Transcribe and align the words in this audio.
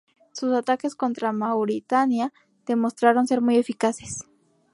Sus 0.31 0.51
ataques 0.55 0.95
contra 0.95 1.31
Mauritania 1.31 2.33
demostraron 2.65 3.27
ser 3.27 3.39
muy 3.39 3.57
eficaces. 3.57 4.23